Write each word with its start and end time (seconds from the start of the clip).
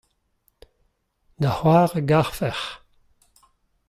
da 1.41 1.49
c'hoar 1.57 1.91
a 1.99 2.01
garfec'h. 2.09 2.67